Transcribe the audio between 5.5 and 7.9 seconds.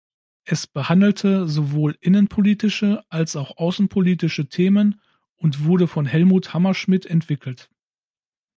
wurde von Helmut Hammerschmidt entwickelt.